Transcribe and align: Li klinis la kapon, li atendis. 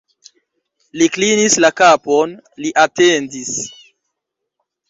Li 1.01 1.09
klinis 1.17 1.57
la 1.65 1.71
kapon, 1.81 2.35
li 2.65 2.73
atendis. 2.87 3.55